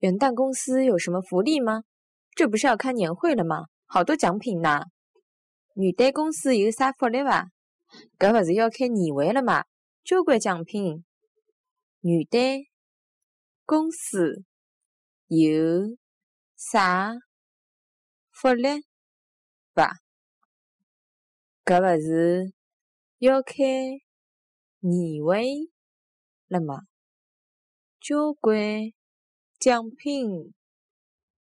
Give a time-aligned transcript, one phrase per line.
[0.00, 1.84] 元旦公司有什么福利吗？
[2.34, 3.66] 这不是要开年会了吗？
[3.84, 4.84] 好多奖品呢。
[5.74, 7.50] 元旦公司有啥福利伐？
[8.18, 9.64] 搿勿是要开年会了吗？
[10.02, 11.04] 交关奖品。
[12.00, 12.64] 元旦
[13.66, 14.42] 公司
[15.26, 15.98] 有
[16.56, 17.12] 啥
[18.30, 18.68] 福利
[19.74, 19.98] 伐？
[21.62, 22.54] 搿勿是
[23.18, 23.54] 要开
[24.78, 25.44] 年会
[26.48, 26.84] 了吗？
[28.00, 28.56] 交关
[29.60, 30.54] 奖品。